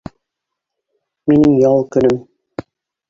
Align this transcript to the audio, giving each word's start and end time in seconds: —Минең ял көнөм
—Минең 1.33 1.53
ял 1.67 1.85
көнөм 1.97 2.21